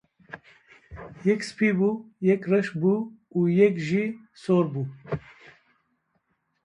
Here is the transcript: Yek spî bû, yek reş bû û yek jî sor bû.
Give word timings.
Yek 1.27 1.41
spî 1.49 1.69
bû, 1.77 1.89
yek 2.27 2.41
reş 2.51 2.67
bû 2.81 2.95
û 3.37 3.39
yek 3.59 3.75
jî 3.87 4.05
sor 4.41 4.65
bû. 4.73 4.83